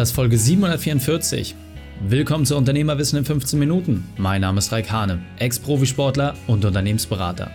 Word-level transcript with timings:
Das 0.00 0.08
ist 0.08 0.14
Folge 0.14 0.38
744. 0.38 1.54
Willkommen 2.08 2.46
zu 2.46 2.56
Unternehmerwissen 2.56 3.18
in 3.18 3.26
15 3.26 3.58
Minuten. 3.58 4.08
Mein 4.16 4.40
Name 4.40 4.56
ist 4.56 4.72
Raik 4.72 4.90
Hane, 4.90 5.20
Ex-Profisportler 5.38 6.36
und 6.46 6.64
Unternehmensberater. 6.64 7.50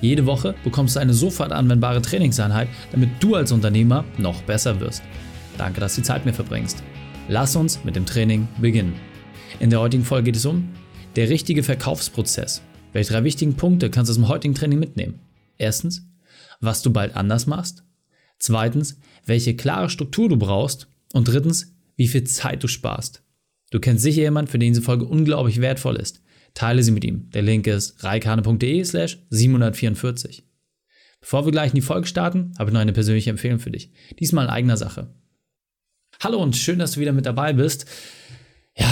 Jede 0.00 0.24
Woche 0.24 0.54
bekommst 0.64 0.96
du 0.96 1.00
eine 1.00 1.12
sofort 1.12 1.52
anwendbare 1.52 2.00
Trainingseinheit, 2.00 2.68
damit 2.90 3.10
du 3.20 3.34
als 3.34 3.52
Unternehmer 3.52 4.06
noch 4.16 4.40
besser 4.44 4.80
wirst. 4.80 5.02
Danke, 5.58 5.80
dass 5.80 5.94
du 5.94 6.00
die 6.00 6.06
Zeit 6.06 6.24
mir 6.24 6.32
verbringst. 6.32 6.82
Lass 7.28 7.54
uns 7.54 7.84
mit 7.84 7.96
dem 7.96 8.06
Training 8.06 8.48
beginnen. 8.62 8.94
In 9.58 9.68
der 9.68 9.80
heutigen 9.80 10.06
Folge 10.06 10.24
geht 10.24 10.36
es 10.36 10.46
um 10.46 10.70
der 11.16 11.28
richtige 11.28 11.62
Verkaufsprozess. 11.62 12.62
Welche 12.94 13.12
drei 13.12 13.24
wichtigen 13.24 13.56
Punkte 13.56 13.90
kannst 13.90 14.08
du 14.08 14.12
aus 14.12 14.16
dem 14.16 14.28
heutigen 14.28 14.54
Training 14.54 14.78
mitnehmen? 14.78 15.18
Erstens, 15.58 16.06
was 16.62 16.80
du 16.80 16.94
bald 16.94 17.14
anders 17.14 17.46
machst. 17.46 17.84
Zweitens, 18.38 18.98
welche 19.26 19.54
klare 19.54 19.90
Struktur 19.90 20.30
du 20.30 20.38
brauchst. 20.38 20.88
Und 21.12 21.28
drittens, 21.28 21.74
wie 22.00 22.08
viel 22.08 22.24
Zeit 22.24 22.62
du 22.62 22.66
sparst. 22.66 23.22
Du 23.70 23.78
kennst 23.78 24.02
sicher 24.02 24.22
jemanden, 24.22 24.50
für 24.50 24.58
den 24.58 24.72
diese 24.72 24.80
Folge 24.80 25.04
unglaublich 25.04 25.60
wertvoll 25.60 25.96
ist. 25.96 26.22
Teile 26.54 26.82
sie 26.82 26.92
mit 26.92 27.04
ihm. 27.04 27.28
Der 27.28 27.42
Link 27.42 27.66
ist 27.66 28.02
reikane.de 28.02 28.82
slash 28.84 29.18
744. 29.28 30.48
Bevor 31.20 31.44
wir 31.44 31.52
gleich 31.52 31.72
in 31.72 31.74
die 31.74 31.82
Folge 31.82 32.06
starten, 32.06 32.54
habe 32.58 32.70
ich 32.70 32.72
noch 32.72 32.80
eine 32.80 32.94
persönliche 32.94 33.28
Empfehlung 33.28 33.58
für 33.58 33.70
dich. 33.70 33.92
Diesmal 34.18 34.46
in 34.46 34.50
eigener 34.50 34.78
Sache. 34.78 35.14
Hallo 36.20 36.42
und 36.42 36.56
schön, 36.56 36.78
dass 36.78 36.92
du 36.92 37.00
wieder 37.00 37.12
mit 37.12 37.26
dabei 37.26 37.52
bist. 37.52 37.84
Ja, 38.78 38.90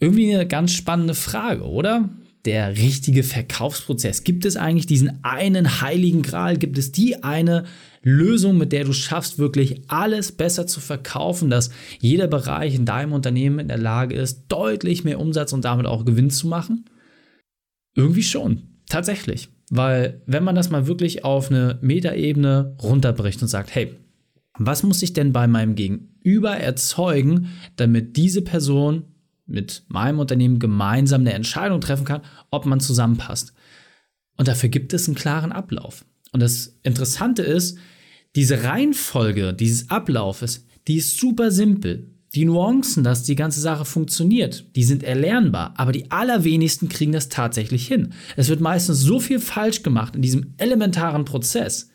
irgendwie 0.00 0.34
eine 0.34 0.48
ganz 0.48 0.72
spannende 0.72 1.14
Frage, 1.14 1.62
oder? 1.62 2.08
Der 2.44 2.76
richtige 2.76 3.22
Verkaufsprozess. 3.22 4.22
Gibt 4.24 4.44
es 4.44 4.56
eigentlich 4.56 4.86
diesen 4.86 5.24
einen 5.24 5.80
heiligen 5.80 6.22
Gral? 6.22 6.58
Gibt 6.58 6.76
es 6.76 6.92
die 6.92 7.22
eine 7.22 7.64
Lösung, 8.02 8.58
mit 8.58 8.72
der 8.72 8.84
du 8.84 8.92
schaffst, 8.92 9.38
wirklich 9.38 9.82
alles 9.88 10.32
besser 10.32 10.66
zu 10.66 10.80
verkaufen, 10.80 11.48
dass 11.48 11.70
jeder 12.00 12.26
Bereich 12.26 12.74
in 12.74 12.84
deinem 12.84 13.12
Unternehmen 13.12 13.60
in 13.60 13.68
der 13.68 13.78
Lage 13.78 14.14
ist, 14.14 14.44
deutlich 14.48 15.04
mehr 15.04 15.20
Umsatz 15.20 15.54
und 15.54 15.64
damit 15.64 15.86
auch 15.86 16.04
Gewinn 16.04 16.30
zu 16.30 16.46
machen? 16.46 16.84
Irgendwie 17.96 18.22
schon, 18.22 18.62
tatsächlich. 18.88 19.48
Weil 19.70 20.22
wenn 20.26 20.44
man 20.44 20.54
das 20.54 20.70
mal 20.70 20.86
wirklich 20.86 21.24
auf 21.24 21.50
eine 21.50 21.78
Metaebene 21.80 22.76
runterbricht 22.82 23.40
und 23.40 23.48
sagt, 23.48 23.74
hey, 23.74 23.94
was 24.58 24.82
muss 24.82 25.02
ich 25.02 25.12
denn 25.12 25.32
bei 25.32 25.46
meinem 25.46 25.74
Gegenüber 25.74 26.56
erzeugen, 26.56 27.48
damit 27.76 28.16
diese 28.16 28.42
Person 28.42 29.13
mit 29.46 29.84
meinem 29.88 30.18
Unternehmen 30.18 30.58
gemeinsam 30.58 31.22
eine 31.22 31.32
Entscheidung 31.32 31.80
treffen 31.80 32.04
kann, 32.04 32.22
ob 32.50 32.66
man 32.66 32.80
zusammenpasst. 32.80 33.52
Und 34.36 34.48
dafür 34.48 34.68
gibt 34.68 34.92
es 34.92 35.06
einen 35.06 35.16
klaren 35.16 35.52
Ablauf. 35.52 36.04
Und 36.32 36.40
das 36.40 36.78
Interessante 36.82 37.42
ist, 37.42 37.78
diese 38.34 38.64
Reihenfolge 38.64 39.54
dieses 39.54 39.90
Ablaufes, 39.90 40.66
die 40.88 40.96
ist 40.96 41.18
super 41.18 41.50
simpel. 41.50 42.10
Die 42.34 42.44
Nuancen, 42.44 43.04
dass 43.04 43.22
die 43.22 43.36
ganze 43.36 43.60
Sache 43.60 43.84
funktioniert, 43.84 44.74
die 44.74 44.82
sind 44.82 45.04
erlernbar, 45.04 45.74
aber 45.76 45.92
die 45.92 46.10
allerwenigsten 46.10 46.88
kriegen 46.88 47.12
das 47.12 47.28
tatsächlich 47.28 47.86
hin. 47.86 48.12
Es 48.34 48.48
wird 48.48 48.60
meistens 48.60 48.98
so 48.98 49.20
viel 49.20 49.38
falsch 49.38 49.84
gemacht 49.84 50.16
in 50.16 50.22
diesem 50.22 50.54
elementaren 50.56 51.24
Prozess, 51.24 51.90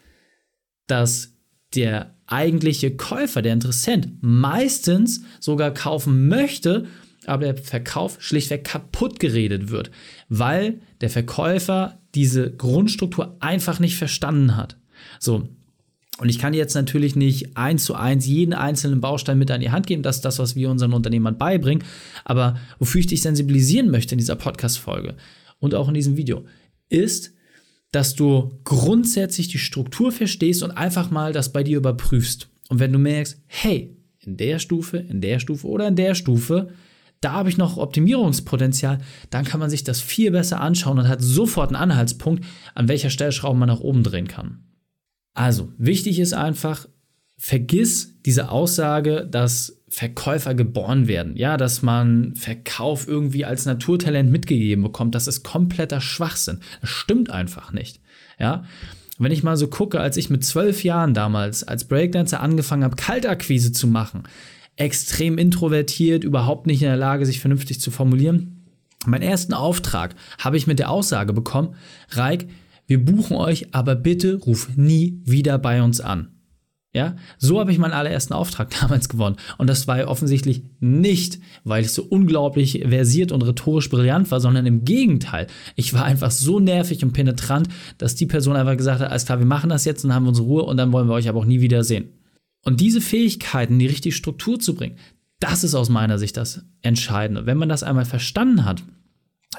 dass 0.88 1.34
der 1.76 2.16
eigentliche 2.26 2.96
Käufer, 2.96 3.42
der 3.42 3.54
Interessent, 3.54 4.14
meistens 4.22 5.24
sogar 5.42 5.74
kaufen 5.74 6.30
möchte, 6.30 6.88
aber 7.30 7.46
der 7.46 7.58
Verkauf 7.58 8.18
schlichtweg 8.20 8.64
kaputt 8.64 9.20
geredet 9.20 9.70
wird, 9.70 9.92
weil 10.28 10.82
der 11.02 11.10
Verkäufer 11.10 12.00
diese 12.16 12.52
Grundstruktur 12.52 13.38
einfach 13.40 13.80
nicht 13.80 13.98
verstanden 13.98 14.56
hat. 14.58 14.78
So, 15.20 15.48
und 16.20 16.28
ich 16.28 16.38
kann 16.38 16.54
jetzt 16.54 16.76
natürlich 16.76 17.16
nicht 17.16 17.56
eins 17.56 17.86
zu 17.86 17.96
eins 17.96 18.26
jeden 18.26 18.54
einzelnen 18.54 19.00
Baustein 19.00 19.38
mit 19.38 19.50
an 19.52 19.62
die 19.62 19.72
Hand 19.72 19.88
geben. 19.88 20.04
Das 20.04 20.18
ist 20.18 20.26
das, 20.26 20.38
was 20.38 20.56
wir 20.56 20.70
unseren 20.70 20.92
Unternehmern 20.92 21.38
beibringen. 21.38 21.86
Aber 22.26 22.58
wofür 22.78 23.00
ich 23.00 23.08
dich 23.08 23.22
sensibilisieren 23.22 23.90
möchte 23.90 24.16
in 24.16 24.20
dieser 24.20 24.36
Podcast-Folge 24.36 25.16
und 25.60 25.74
auch 25.76 25.88
in 25.88 25.94
diesem 25.94 26.18
Video, 26.18 26.46
ist, 26.90 27.34
dass 27.92 28.16
du 28.16 28.60
grundsätzlich 28.66 29.48
die 29.48 29.60
Struktur 29.60 30.12
verstehst 30.12 30.62
und 30.62 30.72
einfach 30.72 31.10
mal 31.10 31.32
das 31.32 31.54
bei 31.54 31.64
dir 31.64 31.78
überprüfst. 31.78 32.50
Und 32.68 32.80
wenn 32.80 32.92
du 32.92 33.00
merkst, 33.00 33.42
hey, 33.48 33.96
in 34.20 34.36
der 34.36 34.60
Stufe, 34.60 34.98
in 34.98 35.22
der 35.22 35.40
Stufe 35.40 35.68
oder 35.68 35.88
in 35.88 35.96
der 35.96 36.16
Stufe, 36.16 36.70
da 37.22 37.34
habe 37.34 37.50
ich 37.50 37.58
noch 37.58 37.78
Optimierungspotenzial, 37.78 39.00
dann 39.30 39.46
kann 39.46 39.60
man 39.60 39.70
sich 39.70 39.84
das 39.84 40.00
viel 40.00 40.32
besser 40.32 40.62
anschauen 40.62 41.00
und 41.00 41.08
hat 41.08 41.22
sofort 41.22 41.70
einen 41.70 41.92
Anhaltspunkt, 41.92 42.46
an 42.76 42.88
welcher 42.88 43.10
Stellschraube 43.10 43.60
man 43.60 43.68
nach 43.68 43.82
oben 43.82 44.04
drehen 44.04 44.28
kann. 44.28 44.64
Also, 45.34 45.72
wichtig 45.78 46.20
ist 46.20 46.34
einfach, 46.34 46.88
vergiss 47.38 48.22
diese 48.26 48.50
Aussage, 48.50 49.28
dass 49.30 49.82
Verkäufer 49.90 50.54
geboren 50.54 51.08
werden. 51.08 51.36
Ja, 51.36 51.58
dass 51.58 51.82
man 51.82 52.36
Verkauf 52.36 53.08
irgendwie 53.08 53.46
als 53.46 53.66
Naturtalent 53.66 54.32
mitgegeben 54.32 54.84
bekommt. 54.84 55.16
Das 55.16 55.28
ist 55.28 55.44
kompletter 55.44 56.00
Schwachsinn. 56.00 56.60
Das 56.82 56.90
stimmt 56.90 57.32
einfach 57.32 57.72
nicht. 57.72 58.00
Ja. 58.40 58.64
Wenn 59.18 59.32
ich 59.32 59.44
mal 59.44 59.58
so 59.58 59.68
gucke, 59.68 60.00
als 60.00 60.16
ich 60.16 60.30
mit 60.30 60.46
zwölf 60.46 60.84
Jahren 60.84 61.14
damals 61.14 61.64
als 61.64 61.86
Breakdancer 61.86 62.40
angefangen 62.40 62.84
habe, 62.84 62.96
Kaltakquise 62.96 63.72
zu 63.74 63.88
machen, 63.88 64.24
extrem 64.80 65.38
introvertiert, 65.38 66.24
überhaupt 66.24 66.66
nicht 66.66 66.82
in 66.82 66.88
der 66.88 66.98
Lage, 66.98 67.26
sich 67.26 67.40
vernünftig 67.40 67.80
zu 67.82 67.92
formulieren. 67.92 68.66
Meinen 69.06 69.24
ersten 69.24 69.54
Auftrag 69.54 70.16
habe 70.40 70.58
ich 70.58 70.68
mit 70.68 70.80
der 70.80 70.90
Aussage 70.90 71.34
bekommen, 71.34 71.76
Reik, 72.10 72.48
wir 72.88 73.04
buchen 73.04 73.36
euch, 73.38 73.74
aber 73.74 73.96
bitte 73.96 74.36
ruf 74.36 74.70
nie 74.76 75.22
wieder 75.26 75.58
bei 75.58 75.84
uns 75.84 76.02
an. 76.02 76.30
Ja, 76.92 77.18
so 77.38 77.60
habe 77.60 77.72
ich 77.72 77.78
meinen 77.78 77.94
allerersten 77.94 78.34
Auftrag 78.34 78.70
damals 78.82 79.10
gewonnen. 79.10 79.36
Und 79.58 79.68
das 79.68 79.88
war 79.88 80.08
offensichtlich 80.08 80.64
nicht, 80.80 81.40
weil 81.64 81.84
ich 81.84 81.92
so 81.92 82.04
unglaublich 82.04 82.84
versiert 82.88 83.32
und 83.32 83.44
rhetorisch 83.44 83.90
brillant 83.90 84.32
war, 84.32 84.40
sondern 84.40 84.66
im 84.66 84.86
Gegenteil. 84.86 85.48
Ich 85.76 85.94
war 85.94 86.04
einfach 86.04 86.32
so 86.32 86.60
nervig 86.60 87.04
und 87.04 87.14
penetrant, 87.14 87.68
dass 88.00 88.16
die 88.16 88.26
Person 88.26 88.56
einfach 88.56 88.76
gesagt 88.76 89.02
hat, 89.02 89.12
alles 89.12 89.26
klar, 89.26 89.40
wir 89.40 89.46
machen 89.46 89.70
das 89.70 89.86
jetzt 89.86 90.04
und 90.04 90.16
haben 90.16 90.28
unsere 90.28 90.48
Ruhe 90.48 90.64
und 90.64 90.78
dann 90.78 90.92
wollen 90.92 91.08
wir 91.08 91.14
euch 91.14 91.30
aber 91.30 91.40
auch 91.40 91.46
nie 91.46 91.62
wieder 91.62 91.84
sehen. 91.84 92.19
Und 92.64 92.82
diese 92.82 93.02
Fähigkeiten, 93.02 93.80
die 93.80 93.88
richtige 93.88 94.16
Struktur 94.16 94.60
zu 94.60 94.76
bringen, 94.76 94.98
das 95.40 95.64
ist 95.64 95.76
aus 95.76 95.90
meiner 95.90 96.20
Sicht 96.20 96.36
das 96.38 96.66
Entscheidende. 96.82 97.46
Wenn 97.46 97.58
man 97.58 97.70
das 97.70 97.84
einmal 97.84 98.06
verstanden 98.06 98.66
hat, 98.66 98.84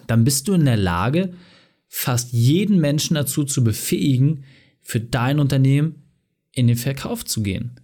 dann 0.07 0.25
bist 0.25 0.47
du 0.49 0.53
in 0.53 0.65
der 0.65 0.77
Lage, 0.77 1.33
fast 1.89 2.33
jeden 2.33 2.79
Menschen 2.79 3.15
dazu 3.15 3.45
zu 3.45 3.65
befähigen, 3.65 4.45
für 4.81 5.01
dein 5.01 5.41
Unternehmen 5.41 6.05
in 6.53 6.67
den 6.67 6.77
Verkauf 6.77 7.25
zu 7.25 7.43
gehen. 7.43 7.81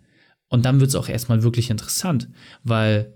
Und 0.49 0.65
dann 0.65 0.81
wird 0.81 0.91
es 0.91 0.95
auch 0.95 1.09
erstmal 1.09 1.43
wirklich 1.43 1.71
interessant, 1.71 2.29
weil 2.63 3.15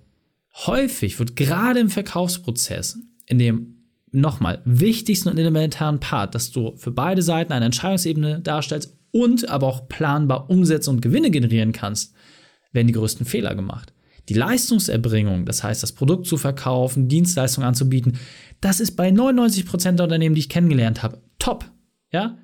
häufig 0.66 1.18
wird 1.18 1.36
gerade 1.36 1.80
im 1.80 1.90
Verkaufsprozess, 1.90 2.98
in 3.26 3.38
dem 3.38 3.76
nochmal 4.10 4.62
wichtigsten 4.64 5.28
und 5.28 5.38
elementaren 5.38 6.00
Part, 6.00 6.34
dass 6.34 6.50
du 6.50 6.76
für 6.76 6.90
beide 6.90 7.22
Seiten 7.22 7.52
eine 7.52 7.66
Entscheidungsebene 7.66 8.40
darstellst 8.40 8.98
und 9.12 9.48
aber 9.48 9.66
auch 9.66 9.88
planbar 9.88 10.50
Umsätze 10.50 10.91
und 10.91 11.03
Gewinne 11.03 11.31
generieren 11.31 11.72
kannst, 11.72 12.15
werden 12.72 12.87
die 12.87 12.93
größten 12.93 13.26
Fehler 13.26 13.54
gemacht. 13.54 13.93
Die 14.28 14.34
Leistungserbringung, 14.34 15.44
das 15.44 15.65
heißt, 15.65 15.82
das 15.82 15.93
Produkt 15.93 16.26
zu 16.26 16.37
verkaufen, 16.37 17.09
Dienstleistungen 17.09 17.66
anzubieten, 17.66 18.19
das 18.60 18.78
ist 18.78 18.93
bei 18.93 19.09
99% 19.09 19.93
der 19.93 20.04
Unternehmen, 20.04 20.34
die 20.34 20.41
ich 20.41 20.48
kennengelernt 20.48 21.03
habe, 21.03 21.21
top. 21.38 21.65
Ja? 22.12 22.38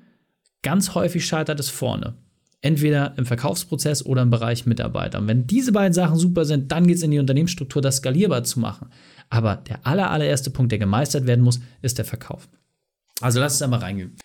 Ganz 0.63 0.95
häufig 0.95 1.25
scheitert 1.25 1.59
es 1.59 1.69
vorne. 1.69 2.15
Entweder 2.59 3.13
im 3.17 3.25
Verkaufsprozess 3.25 4.05
oder 4.05 4.23
im 4.23 4.31
Bereich 4.31 4.65
Mitarbeiter. 4.65 5.19
Und 5.19 5.27
wenn 5.27 5.45
diese 5.45 5.71
beiden 5.71 5.93
Sachen 5.93 6.17
super 6.17 6.43
sind, 6.43 6.71
dann 6.71 6.87
geht 6.87 6.97
es 6.97 7.03
in 7.03 7.11
die 7.11 7.19
Unternehmensstruktur, 7.19 7.81
das 7.81 7.97
skalierbar 7.97 8.43
zu 8.43 8.59
machen. 8.59 8.89
Aber 9.29 9.55
der 9.55 9.85
aller, 9.85 10.09
allererste 10.09 10.49
Punkt, 10.49 10.71
der 10.71 10.79
gemeistert 10.79 11.27
werden 11.27 11.45
muss, 11.45 11.59
ist 11.81 11.99
der 11.99 12.05
Verkauf. 12.05 12.49
Also 13.21 13.39
lass 13.39 13.53
uns 13.53 13.61
einmal 13.61 13.79
reingehen. 13.79 14.15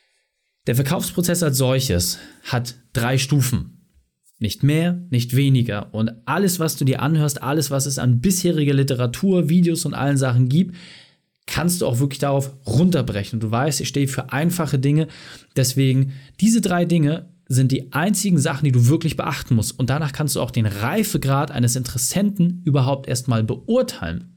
Der 0.68 0.76
Verkaufsprozess 0.76 1.42
als 1.42 1.58
solches 1.58 2.18
hat 2.44 2.76
drei 2.92 3.18
Stufen. 3.18 3.88
Nicht 4.38 4.62
mehr, 4.62 5.00
nicht 5.10 5.34
weniger. 5.34 5.92
Und 5.92 6.12
alles, 6.24 6.60
was 6.60 6.76
du 6.76 6.84
dir 6.84 7.02
anhörst, 7.02 7.42
alles, 7.42 7.70
was 7.70 7.86
es 7.86 7.98
an 7.98 8.20
bisheriger 8.20 8.74
Literatur, 8.74 9.48
Videos 9.48 9.84
und 9.84 9.94
allen 9.94 10.16
Sachen 10.16 10.48
gibt, 10.48 10.76
kannst 11.46 11.80
du 11.80 11.86
auch 11.86 11.98
wirklich 11.98 12.20
darauf 12.20 12.56
runterbrechen. 12.66 13.40
Du 13.40 13.50
weißt, 13.50 13.80
ich 13.80 13.88
stehe 13.88 14.06
für 14.06 14.32
einfache 14.32 14.78
Dinge. 14.78 15.08
Deswegen, 15.56 16.12
diese 16.40 16.60
drei 16.60 16.84
Dinge 16.84 17.30
sind 17.48 17.72
die 17.72 17.92
einzigen 17.92 18.38
Sachen, 18.38 18.64
die 18.64 18.72
du 18.72 18.86
wirklich 18.86 19.16
beachten 19.16 19.56
musst. 19.56 19.78
Und 19.78 19.90
danach 19.90 20.12
kannst 20.12 20.36
du 20.36 20.40
auch 20.40 20.52
den 20.52 20.66
Reifegrad 20.66 21.50
eines 21.50 21.74
Interessenten 21.74 22.62
überhaupt 22.64 23.08
erstmal 23.08 23.42
beurteilen. 23.42 24.36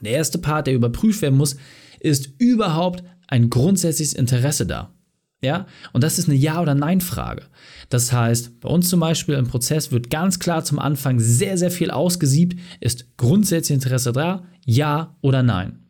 Der 0.00 0.12
erste 0.12 0.38
Part, 0.38 0.66
der 0.66 0.74
überprüft 0.74 1.20
werden 1.20 1.36
muss, 1.36 1.56
ist 2.00 2.30
überhaupt 2.38 3.04
ein 3.28 3.50
grundsätzliches 3.50 4.14
Interesse 4.14 4.66
da. 4.66 4.94
Ja, 5.42 5.66
und 5.92 6.04
das 6.04 6.18
ist 6.18 6.28
eine 6.28 6.38
Ja- 6.38 6.60
oder 6.60 6.74
Nein-Frage. 6.74 7.42
Das 7.88 8.12
heißt, 8.12 8.60
bei 8.60 8.68
uns 8.68 8.88
zum 8.88 9.00
Beispiel 9.00 9.34
im 9.34 9.48
Prozess 9.48 9.90
wird 9.90 10.08
ganz 10.08 10.38
klar 10.38 10.64
zum 10.64 10.78
Anfang 10.78 11.18
sehr, 11.18 11.58
sehr 11.58 11.70
viel 11.70 11.90
ausgesiebt. 11.90 12.58
Ist 12.80 13.16
grundsätzlich 13.16 13.74
Interesse 13.74 14.12
da? 14.12 14.44
Ja 14.64 15.16
oder 15.20 15.42
Nein? 15.42 15.82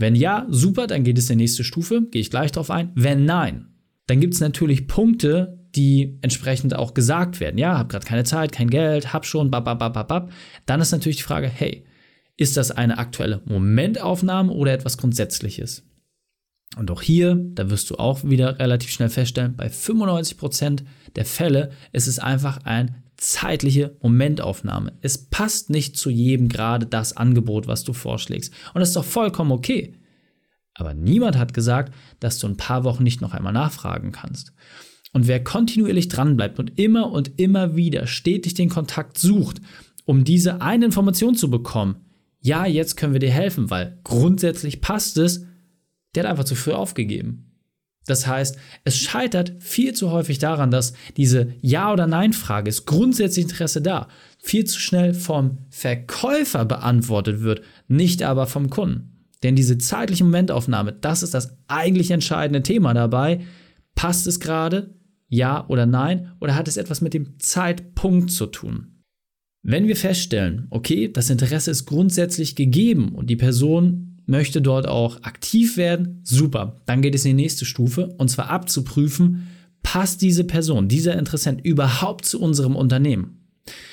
Wenn 0.00 0.14
ja, 0.14 0.46
super, 0.48 0.86
dann 0.86 1.04
geht 1.04 1.18
es 1.18 1.28
in 1.28 1.36
die 1.36 1.44
nächste 1.44 1.62
Stufe, 1.62 2.00
gehe 2.10 2.22
ich 2.22 2.30
gleich 2.30 2.52
drauf 2.52 2.70
ein. 2.70 2.90
Wenn 2.94 3.26
nein, 3.26 3.66
dann 4.06 4.18
gibt 4.18 4.32
es 4.32 4.40
natürlich 4.40 4.86
Punkte, 4.86 5.58
die 5.74 6.18
entsprechend 6.22 6.74
auch 6.74 6.94
gesagt 6.94 7.38
werden. 7.38 7.58
Ja, 7.58 7.76
hab 7.76 7.90
gerade 7.90 8.06
keine 8.06 8.24
Zeit, 8.24 8.50
kein 8.50 8.70
Geld, 8.70 9.12
hab 9.12 9.26
schon, 9.26 9.50
bab, 9.50 9.66
bab, 9.66 9.78
bab, 9.78 10.08
bab. 10.08 10.32
Dann 10.64 10.80
ist 10.80 10.92
natürlich 10.92 11.18
die 11.18 11.22
Frage, 11.22 11.48
hey, 11.48 11.84
ist 12.38 12.56
das 12.56 12.70
eine 12.70 12.96
aktuelle 12.96 13.42
Momentaufnahme 13.44 14.50
oder 14.50 14.72
etwas 14.72 14.96
Grundsätzliches? 14.96 15.84
Und 16.76 16.90
auch 16.90 17.02
hier, 17.02 17.34
da 17.36 17.68
wirst 17.68 17.90
du 17.90 17.96
auch 17.96 18.22
wieder 18.22 18.58
relativ 18.58 18.90
schnell 18.90 19.08
feststellen, 19.08 19.56
bei 19.56 19.66
95% 19.66 20.82
der 21.16 21.24
Fälle 21.24 21.72
ist 21.92 22.06
es 22.06 22.18
einfach 22.18 22.58
eine 22.64 23.02
zeitliche 23.16 23.96
Momentaufnahme. 24.02 24.92
Es 25.02 25.18
passt 25.28 25.68
nicht 25.68 25.96
zu 25.96 26.10
jedem 26.10 26.48
gerade 26.48 26.86
das 26.86 27.16
Angebot, 27.16 27.66
was 27.66 27.84
du 27.84 27.92
vorschlägst. 27.92 28.52
Und 28.72 28.80
das 28.80 28.90
ist 28.90 28.96
doch 28.96 29.04
vollkommen 29.04 29.52
okay. 29.52 29.94
Aber 30.74 30.94
niemand 30.94 31.36
hat 31.36 31.52
gesagt, 31.52 31.92
dass 32.20 32.38
du 32.38 32.46
ein 32.46 32.56
paar 32.56 32.84
Wochen 32.84 33.02
nicht 33.02 33.20
noch 33.20 33.34
einmal 33.34 33.52
nachfragen 33.52 34.12
kannst. 34.12 34.54
Und 35.12 35.26
wer 35.26 35.42
kontinuierlich 35.42 36.08
dranbleibt 36.08 36.58
und 36.58 36.78
immer 36.78 37.10
und 37.10 37.38
immer 37.38 37.76
wieder 37.76 38.06
stetig 38.06 38.54
den 38.54 38.68
Kontakt 38.68 39.18
sucht, 39.18 39.60
um 40.04 40.24
diese 40.24 40.62
eine 40.62 40.86
Information 40.86 41.34
zu 41.34 41.50
bekommen, 41.50 41.96
ja, 42.40 42.64
jetzt 42.64 42.96
können 42.96 43.12
wir 43.12 43.20
dir 43.20 43.30
helfen, 43.30 43.68
weil 43.70 43.98
grundsätzlich 44.04 44.80
passt 44.80 45.18
es, 45.18 45.44
der 46.14 46.24
hat 46.24 46.30
einfach 46.30 46.44
zu 46.44 46.54
früh 46.54 46.72
aufgegeben. 46.72 47.50
Das 48.06 48.26
heißt, 48.26 48.56
es 48.84 48.96
scheitert 48.96 49.54
viel 49.60 49.94
zu 49.94 50.10
häufig 50.10 50.38
daran, 50.38 50.70
dass 50.70 50.94
diese 51.16 51.52
Ja- 51.60 51.92
oder 51.92 52.06
Nein-Frage 52.06 52.68
ist 52.68 52.86
grundsätzlich 52.86 53.44
Interesse 53.44 53.82
da, 53.82 54.08
viel 54.42 54.64
zu 54.64 54.80
schnell 54.80 55.14
vom 55.14 55.58
Verkäufer 55.68 56.64
beantwortet 56.64 57.42
wird, 57.42 57.62
nicht 57.88 58.22
aber 58.22 58.46
vom 58.46 58.70
Kunden. 58.70 59.26
Denn 59.42 59.56
diese 59.56 59.78
zeitliche 59.78 60.24
Momentaufnahme, 60.24 60.92
das 60.92 61.22
ist 61.22 61.34
das 61.34 61.56
eigentlich 61.68 62.10
entscheidende 62.10 62.62
Thema 62.62 62.94
dabei. 62.94 63.40
Passt 63.94 64.26
es 64.26 64.40
gerade? 64.40 64.94
Ja 65.28 65.66
oder 65.68 65.86
nein? 65.86 66.32
Oder 66.40 66.56
hat 66.56 66.68
es 66.68 66.76
etwas 66.76 67.00
mit 67.00 67.14
dem 67.14 67.38
Zeitpunkt 67.38 68.32
zu 68.32 68.46
tun? 68.46 69.04
Wenn 69.62 69.86
wir 69.86 69.96
feststellen, 69.96 70.66
okay, 70.70 71.12
das 71.12 71.30
Interesse 71.30 71.70
ist 71.70 71.86
grundsätzlich 71.86 72.56
gegeben 72.56 73.14
und 73.14 73.28
die 73.28 73.36
Person 73.36 74.09
möchte 74.30 74.62
dort 74.62 74.88
auch 74.88 75.22
aktiv 75.22 75.76
werden, 75.76 76.20
super. 76.24 76.80
Dann 76.86 77.02
geht 77.02 77.14
es 77.14 77.24
in 77.24 77.36
die 77.36 77.42
nächste 77.42 77.64
Stufe 77.64 78.14
und 78.18 78.30
zwar 78.30 78.48
abzuprüfen, 78.48 79.48
passt 79.82 80.22
diese 80.22 80.44
Person, 80.44 80.88
dieser 80.88 81.18
Interessent 81.18 81.64
überhaupt 81.64 82.24
zu 82.24 82.40
unserem 82.40 82.76
Unternehmen? 82.76 83.40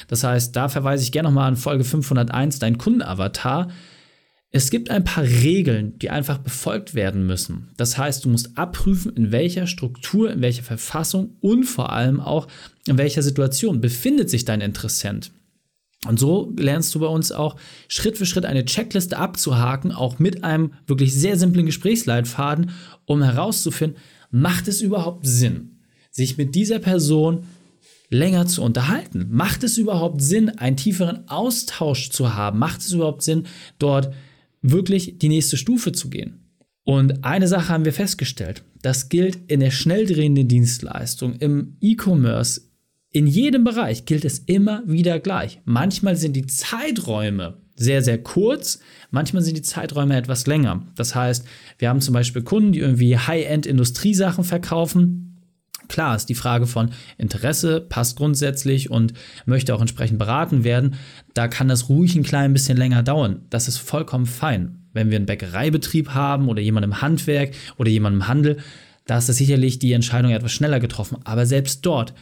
Das 0.08 0.24
heißt, 0.24 0.56
da 0.56 0.70
verweise 0.70 1.04
ich 1.04 1.12
gerne 1.12 1.30
nochmal 1.30 1.50
an 1.50 1.58
Folge 1.58 1.84
501, 1.84 2.60
dein 2.60 2.78
Kundenavatar. 2.78 3.70
Es 4.50 4.70
gibt 4.70 4.90
ein 4.90 5.04
paar 5.04 5.24
Regeln, 5.24 6.00
die 6.00 6.10
einfach 6.10 6.38
befolgt 6.38 6.96
werden 6.96 7.26
müssen. 7.26 7.70
Das 7.76 7.98
heißt, 7.98 8.24
du 8.24 8.30
musst 8.30 8.58
abprüfen, 8.58 9.14
in 9.16 9.32
welcher 9.32 9.68
Struktur, 9.68 10.32
in 10.32 10.42
welcher 10.42 10.64
Verfassung 10.64 11.36
und 11.42 11.66
vor 11.66 11.92
allem 11.92 12.22
auch 12.22 12.48
in 12.88 12.98
welcher 12.98 13.22
Situation 13.22 13.82
befindet 13.82 14.30
sich 14.30 14.46
dein 14.46 14.62
Interessent. 14.62 15.32
Und 16.08 16.20
so 16.20 16.54
lernst 16.58 16.94
du 16.96 17.00
bei 17.00 17.08
uns 17.08 17.32
auch 17.32 17.56
Schritt 17.88 18.18
für 18.18 18.26
Schritt 18.26 18.46
eine 18.46 18.66
Checkliste 18.66 19.18
abzuhaken, 19.18 19.92
auch 19.92 20.20
mit 20.20 20.44
einem 20.44 20.74
wirklich 20.86 21.14
sehr 21.14 21.38
simplen 21.38 21.66
Gesprächsleitfaden, 21.66 22.72
um 23.06 23.22
herauszufinden, 23.22 24.00
macht 24.32 24.68
es 24.68 24.82
überhaupt 24.82 25.26
Sinn, 25.26 25.80
sich 26.12 26.38
mit 26.38 26.56
dieser 26.56 26.80
Person 26.80 27.46
länger 28.10 28.46
zu 28.46 28.62
unterhalten? 28.62 29.28
Macht 29.30 29.64
es 29.64 29.78
überhaupt 29.78 30.22
Sinn, 30.22 30.50
einen 30.50 30.78
tieferen 30.78 31.28
Austausch 31.28 32.10
zu 32.10 32.34
haben? 32.34 32.60
Macht 32.60 32.82
es 32.82 32.94
überhaupt 32.94 33.22
Sinn, 33.22 33.48
dort 33.80 34.14
wirklich 34.62 35.20
die 35.20 35.30
nächste 35.30 35.58
Stufe 35.58 35.92
zu 35.92 36.10
gehen? 36.10 36.40
Und 36.84 37.26
eine 37.26 37.50
Sache 37.50 37.70
haben 37.70 37.84
wir 37.84 37.92
festgestellt, 37.92 38.64
das 38.82 39.10
gilt 39.10 39.52
in 39.52 39.60
der 39.60 39.72
schnell 39.72 40.06
drehenden 40.06 40.48
Dienstleistung, 40.48 41.36
im 41.36 41.76
E-Commerce, 41.82 42.62
in 43.18 43.26
jedem 43.26 43.64
Bereich 43.64 44.06
gilt 44.06 44.26
es 44.26 44.38
immer 44.38 44.84
wieder 44.86 45.20
gleich. 45.20 45.60
Manchmal 45.66 46.16
sind 46.16 46.36
die 46.36 46.46
Zeiträume 46.46 47.58
sehr, 47.74 48.04
sehr 48.04 48.22
kurz, 48.22 48.80
manchmal 49.10 49.42
sind 49.42 49.58
die 49.58 49.64
Zeiträume 49.64 50.16
etwas 50.16 50.46
länger. 50.46 50.84
Das 50.96 51.16
heißt, 51.16 51.44
wir 51.80 51.90
haben 51.90 52.00
zum 52.00 52.14
Beispiel 52.14 52.44
Kunden, 52.44 52.74
die 52.74 52.80
irgendwie 52.80 53.18
High-End-Industriesachen 53.18 54.44
verkaufen. 54.44 55.36
Klar 55.88 56.16
ist 56.16 56.30
die 56.30 56.36
Frage 56.36 56.68
von 56.68 56.92
Interesse, 57.18 57.82
passt 57.82 58.18
grundsätzlich 58.18 58.92
und 58.92 59.14
möchte 59.48 59.74
auch 59.74 59.82
entsprechend 59.82 60.20
beraten 60.20 60.64
werden. 60.64 60.94
Da 61.34 61.48
kann 61.48 61.70
das 61.70 61.90
ruhig 61.90 62.16
ein 62.16 62.22
klein 62.22 62.54
bisschen 62.54 62.78
länger 62.78 63.02
dauern. 63.02 63.42
Das 63.50 63.68
ist 63.68 63.80
vollkommen 63.80 64.28
fein. 64.28 64.84
Wenn 64.94 65.10
wir 65.10 65.16
einen 65.16 65.26
Bäckereibetrieb 65.26 66.10
haben 66.10 66.50
oder 66.50 66.62
jemand 66.62 66.84
im 66.84 67.02
Handwerk 67.02 67.56
oder 67.78 67.90
jemand 67.90 68.16
im 68.16 68.28
Handel, 68.28 68.58
da 69.08 69.18
ist 69.18 69.28
das 69.28 69.38
sicherlich 69.38 69.80
die 69.80 69.94
Entscheidung 69.94 70.30
etwas 70.34 70.52
schneller 70.52 70.80
getroffen. 70.80 71.18
Aber 71.24 71.48
selbst 71.48 71.84
dort 71.84 72.14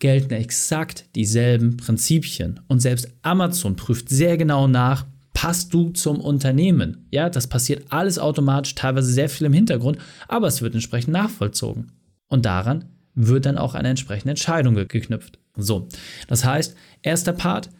gelten 0.00 0.34
exakt 0.34 1.04
dieselben 1.14 1.76
Prinzipien. 1.76 2.60
Und 2.66 2.80
selbst 2.80 3.08
Amazon 3.22 3.76
prüft 3.76 4.08
sehr 4.08 4.36
genau 4.36 4.66
nach, 4.66 5.06
passt 5.32 5.72
du 5.72 5.90
zum 5.90 6.20
Unternehmen? 6.20 7.06
Ja, 7.10 7.30
das 7.30 7.46
passiert 7.46 7.84
alles 7.90 8.18
automatisch, 8.18 8.74
teilweise 8.74 9.12
sehr 9.12 9.28
viel 9.28 9.46
im 9.46 9.52
Hintergrund, 9.52 9.98
aber 10.26 10.48
es 10.48 10.60
wird 10.60 10.74
entsprechend 10.74 11.12
nachvollzogen. 11.12 11.92
Und 12.28 12.44
daran 12.44 12.86
wird 13.14 13.46
dann 13.46 13.58
auch 13.58 13.74
eine 13.74 13.88
entsprechende 13.88 14.30
Entscheidung 14.30 14.74
geknüpft. 14.74 15.38
So, 15.56 15.88
das 16.28 16.44
heißt, 16.44 16.74
erster 17.02 17.32
Part 17.32 17.70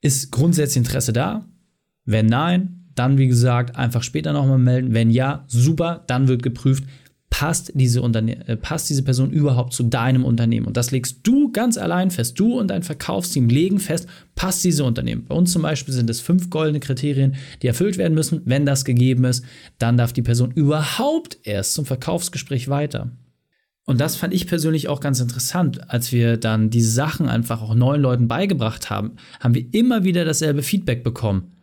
ist 0.00 0.30
grundsätzlich 0.32 0.78
Interesse 0.78 1.12
da. 1.12 1.46
Wenn 2.04 2.26
nein, 2.26 2.86
dann 2.94 3.18
wie 3.18 3.28
gesagt 3.28 3.76
einfach 3.76 4.02
später 4.02 4.32
nochmal 4.32 4.58
melden. 4.58 4.92
Wenn 4.92 5.10
ja, 5.10 5.44
super, 5.46 6.04
dann 6.06 6.28
wird 6.28 6.42
geprüft, 6.42 6.84
passt 7.42 7.72
diese, 7.74 8.02
Unterne 8.02 8.46
äh, 8.46 8.56
passt 8.56 8.88
diese 8.88 9.02
Person 9.02 9.32
überhaupt 9.32 9.72
zu 9.72 9.82
deinem 9.82 10.24
Unternehmen? 10.24 10.64
Und 10.64 10.76
das 10.76 10.92
legst 10.92 11.26
du 11.26 11.50
ganz 11.50 11.76
allein 11.76 12.12
fest. 12.12 12.38
Du 12.38 12.56
und 12.56 12.68
dein 12.68 12.84
Verkaufsteam 12.84 13.48
legen 13.48 13.80
fest, 13.80 14.06
passt 14.36 14.62
diese 14.62 14.84
Unternehmen. 14.84 15.24
Bei 15.24 15.34
uns 15.34 15.50
zum 15.50 15.62
Beispiel 15.62 15.92
sind 15.92 16.08
es 16.08 16.20
fünf 16.20 16.50
goldene 16.50 16.78
Kriterien, 16.78 17.34
die 17.60 17.66
erfüllt 17.66 17.98
werden 17.98 18.14
müssen. 18.14 18.42
Wenn 18.44 18.64
das 18.64 18.84
gegeben 18.84 19.24
ist, 19.24 19.44
dann 19.78 19.96
darf 19.96 20.12
die 20.12 20.22
Person 20.22 20.52
überhaupt 20.52 21.36
erst 21.42 21.74
zum 21.74 21.84
Verkaufsgespräch 21.84 22.68
weiter. 22.68 23.10
Und 23.86 24.00
das 24.00 24.14
fand 24.14 24.32
ich 24.34 24.46
persönlich 24.46 24.86
auch 24.86 25.00
ganz 25.00 25.18
interessant, 25.18 25.90
als 25.90 26.12
wir 26.12 26.36
dann 26.36 26.70
diese 26.70 26.92
Sachen 26.92 27.28
einfach 27.28 27.60
auch 27.60 27.74
neuen 27.74 28.02
Leuten 28.02 28.28
beigebracht 28.28 28.88
haben, 28.88 29.16
haben 29.40 29.56
wir 29.56 29.66
immer 29.74 30.04
wieder 30.04 30.24
dasselbe 30.24 30.62
Feedback 30.62 31.02
bekommen. 31.02 31.56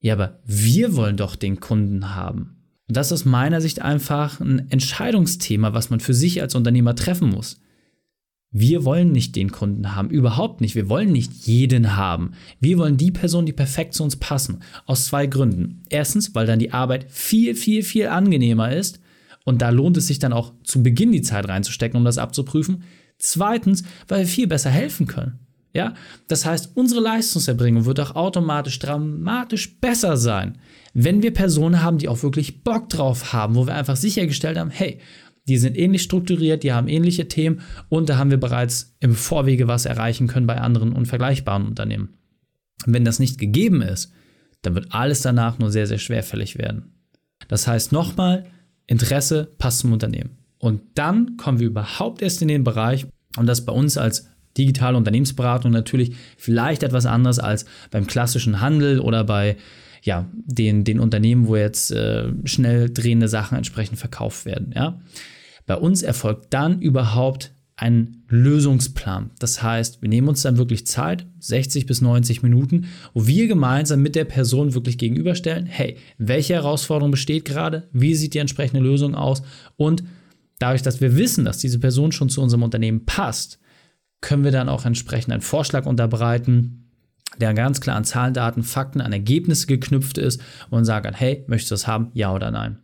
Ja, 0.00 0.12
aber 0.12 0.38
wir 0.44 0.96
wollen 0.96 1.16
doch 1.16 1.34
den 1.34 1.60
Kunden 1.60 2.14
haben. 2.14 2.63
Und 2.88 2.96
das 2.96 3.08
ist 3.08 3.12
aus 3.12 3.24
meiner 3.24 3.60
Sicht 3.60 3.80
einfach 3.82 4.40
ein 4.40 4.70
Entscheidungsthema, 4.70 5.72
was 5.72 5.90
man 5.90 6.00
für 6.00 6.14
sich 6.14 6.42
als 6.42 6.54
Unternehmer 6.54 6.94
treffen 6.94 7.30
muss. 7.30 7.60
Wir 8.56 8.84
wollen 8.84 9.10
nicht 9.10 9.34
den 9.34 9.50
Kunden 9.50 9.96
haben, 9.96 10.10
überhaupt 10.10 10.60
nicht. 10.60 10.76
Wir 10.76 10.88
wollen 10.88 11.10
nicht 11.10 11.32
jeden 11.46 11.96
haben. 11.96 12.34
Wir 12.60 12.78
wollen 12.78 12.96
die 12.96 13.10
Person, 13.10 13.46
die 13.46 13.52
perfekt 13.52 13.94
zu 13.94 14.04
uns 14.04 14.14
passen. 14.14 14.60
Aus 14.86 15.06
zwei 15.06 15.26
Gründen. 15.26 15.82
Erstens, 15.88 16.36
weil 16.36 16.46
dann 16.46 16.60
die 16.60 16.72
Arbeit 16.72 17.06
viel, 17.10 17.56
viel, 17.56 17.82
viel 17.82 18.06
angenehmer 18.06 18.72
ist. 18.72 19.00
Und 19.44 19.60
da 19.60 19.70
lohnt 19.70 19.96
es 19.96 20.06
sich 20.06 20.20
dann 20.20 20.32
auch 20.32 20.52
zu 20.62 20.84
Beginn 20.84 21.10
die 21.10 21.22
Zeit 21.22 21.48
reinzustecken, 21.48 21.98
um 21.98 22.04
das 22.04 22.18
abzuprüfen. 22.18 22.84
Zweitens, 23.18 23.82
weil 24.06 24.20
wir 24.20 24.26
viel 24.28 24.46
besser 24.46 24.70
helfen 24.70 25.08
können. 25.08 25.40
Ja, 25.74 25.94
das 26.28 26.46
heißt, 26.46 26.76
unsere 26.76 27.00
Leistungserbringung 27.00 27.84
wird 27.84 27.98
auch 27.98 28.14
automatisch 28.14 28.78
dramatisch 28.78 29.80
besser 29.80 30.16
sein, 30.16 30.58
wenn 30.94 31.22
wir 31.22 31.32
Personen 31.32 31.82
haben, 31.82 31.98
die 31.98 32.08
auch 32.08 32.22
wirklich 32.22 32.62
Bock 32.62 32.88
drauf 32.88 33.32
haben, 33.32 33.56
wo 33.56 33.66
wir 33.66 33.74
einfach 33.74 33.96
sichergestellt 33.96 34.56
haben, 34.56 34.70
hey, 34.70 35.00
die 35.48 35.58
sind 35.58 35.76
ähnlich 35.76 36.02
strukturiert, 36.02 36.62
die 36.62 36.72
haben 36.72 36.86
ähnliche 36.86 37.26
Themen 37.26 37.60
und 37.88 38.08
da 38.08 38.16
haben 38.16 38.30
wir 38.30 38.38
bereits 38.38 38.94
im 39.00 39.14
Vorwege 39.14 39.66
was 39.66 39.84
erreichen 39.84 40.28
können 40.28 40.46
bei 40.46 40.60
anderen 40.60 40.92
unvergleichbaren 40.92 41.66
Unternehmen. 41.66 42.14
Wenn 42.86 43.04
das 43.04 43.18
nicht 43.18 43.38
gegeben 43.38 43.82
ist, 43.82 44.12
dann 44.62 44.76
wird 44.76 44.86
alles 44.90 45.22
danach 45.22 45.58
nur 45.58 45.72
sehr, 45.72 45.88
sehr 45.88 45.98
schwerfällig 45.98 46.56
werden. 46.56 46.94
Das 47.48 47.66
heißt 47.66 47.90
nochmal, 47.90 48.46
Interesse 48.86 49.52
passt 49.58 49.80
zum 49.80 49.92
Unternehmen. 49.92 50.38
Und 50.58 50.80
dann 50.94 51.36
kommen 51.36 51.58
wir 51.58 51.66
überhaupt 51.66 52.22
erst 52.22 52.40
in 52.42 52.48
den 52.48 52.64
Bereich, 52.64 53.06
und 53.36 53.46
das 53.46 53.64
bei 53.64 53.72
uns 53.72 53.98
als 53.98 54.30
digitale 54.56 54.96
Unternehmensberatung 54.96 55.72
natürlich 55.72 56.14
vielleicht 56.36 56.82
etwas 56.82 57.06
anderes 57.06 57.38
als 57.38 57.64
beim 57.90 58.06
klassischen 58.06 58.60
Handel 58.60 59.00
oder 59.00 59.24
bei 59.24 59.56
ja, 60.02 60.28
den, 60.34 60.84
den 60.84 61.00
Unternehmen, 61.00 61.46
wo 61.46 61.56
jetzt 61.56 61.90
äh, 61.90 62.28
schnell 62.44 62.90
drehende 62.90 63.28
Sachen 63.28 63.56
entsprechend 63.56 63.98
verkauft 63.98 64.44
werden. 64.44 64.72
Ja. 64.76 65.00
Bei 65.66 65.76
uns 65.76 66.02
erfolgt 66.02 66.52
dann 66.52 66.80
überhaupt 66.80 67.52
ein 67.76 68.22
Lösungsplan. 68.28 69.30
Das 69.38 69.62
heißt, 69.62 70.00
wir 70.00 70.08
nehmen 70.08 70.28
uns 70.28 70.42
dann 70.42 70.58
wirklich 70.58 70.86
Zeit, 70.86 71.26
60 71.40 71.86
bis 71.86 72.00
90 72.00 72.42
Minuten, 72.42 72.86
wo 73.14 73.26
wir 73.26 73.48
gemeinsam 73.48 74.00
mit 74.00 74.14
der 74.14 74.24
Person 74.24 74.74
wirklich 74.74 74.96
gegenüberstellen, 74.96 75.66
hey, 75.66 75.96
welche 76.18 76.54
Herausforderung 76.54 77.10
besteht 77.10 77.44
gerade, 77.44 77.88
wie 77.92 78.14
sieht 78.14 78.34
die 78.34 78.38
entsprechende 78.38 78.82
Lösung 78.82 79.14
aus 79.16 79.42
und 79.76 80.04
dadurch, 80.60 80.82
dass 80.82 81.00
wir 81.00 81.16
wissen, 81.16 81.44
dass 81.44 81.58
diese 81.58 81.80
Person 81.80 82.12
schon 82.12 82.28
zu 82.28 82.40
unserem 82.40 82.62
Unternehmen 82.62 83.06
passt, 83.06 83.58
können 84.20 84.44
wir 84.44 84.52
dann 84.52 84.68
auch 84.68 84.84
entsprechend 84.84 85.32
einen 85.32 85.42
Vorschlag 85.42 85.86
unterbreiten, 85.86 86.90
der 87.38 87.54
ganz 87.54 87.80
klar 87.80 87.96
an 87.96 88.04
Zahlen, 88.04 88.34
Daten, 88.34 88.62
Fakten, 88.62 89.00
an 89.00 89.12
Ergebnisse 89.12 89.66
geknüpft 89.66 90.18
ist 90.18 90.40
und 90.70 90.84
sagen, 90.84 91.14
hey, 91.14 91.44
möchtest 91.48 91.70
du 91.70 91.74
das 91.74 91.86
haben? 91.86 92.10
Ja 92.14 92.32
oder 92.32 92.50
nein? 92.50 92.78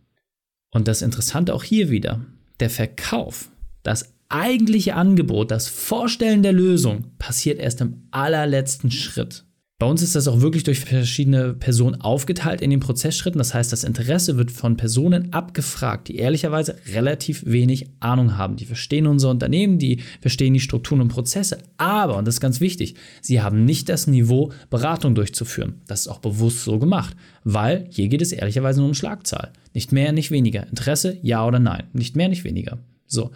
Und 0.70 0.88
das 0.88 1.02
Interessante 1.02 1.54
auch 1.54 1.64
hier 1.64 1.90
wieder, 1.90 2.20
der 2.60 2.70
Verkauf, 2.70 3.48
das 3.82 4.14
eigentliche 4.28 4.94
Angebot, 4.94 5.50
das 5.50 5.68
Vorstellen 5.68 6.42
der 6.42 6.52
Lösung 6.52 7.16
passiert 7.18 7.58
erst 7.58 7.80
im 7.80 8.06
allerletzten 8.10 8.90
Schritt. 8.90 9.44
Bei 9.80 9.86
uns 9.86 10.02
ist 10.02 10.14
das 10.14 10.28
auch 10.28 10.42
wirklich 10.42 10.62
durch 10.64 10.80
verschiedene 10.80 11.54
Personen 11.54 12.02
aufgeteilt 12.02 12.60
in 12.60 12.68
den 12.68 12.80
Prozessschritten. 12.80 13.38
Das 13.38 13.54
heißt, 13.54 13.72
das 13.72 13.82
Interesse 13.82 14.36
wird 14.36 14.50
von 14.50 14.76
Personen 14.76 15.32
abgefragt, 15.32 16.08
die 16.08 16.16
ehrlicherweise 16.16 16.76
relativ 16.92 17.46
wenig 17.46 17.86
Ahnung 17.98 18.36
haben. 18.36 18.56
Die 18.56 18.66
verstehen 18.66 19.06
unser 19.06 19.30
Unternehmen, 19.30 19.78
die 19.78 20.02
verstehen 20.20 20.52
die 20.52 20.60
Strukturen 20.60 21.00
und 21.00 21.08
Prozesse. 21.08 21.56
Aber, 21.78 22.18
und 22.18 22.28
das 22.28 22.34
ist 22.34 22.40
ganz 22.42 22.60
wichtig, 22.60 22.94
sie 23.22 23.40
haben 23.40 23.64
nicht 23.64 23.88
das 23.88 24.06
Niveau, 24.06 24.52
Beratung 24.68 25.14
durchzuführen. 25.14 25.80
Das 25.86 26.00
ist 26.00 26.08
auch 26.08 26.18
bewusst 26.18 26.62
so 26.62 26.78
gemacht, 26.78 27.16
weil 27.44 27.86
hier 27.88 28.08
geht 28.08 28.20
es 28.20 28.32
ehrlicherweise 28.32 28.80
nur 28.80 28.88
um 28.90 28.94
Schlagzahl. 28.94 29.50
Nicht 29.72 29.92
mehr, 29.92 30.12
nicht 30.12 30.30
weniger. 30.30 30.66
Interesse, 30.68 31.16
ja 31.22 31.46
oder 31.46 31.58
nein. 31.58 31.84
Nicht 31.94 32.16
mehr, 32.16 32.28
nicht 32.28 32.44
weniger. 32.44 32.80
So. 33.06 33.30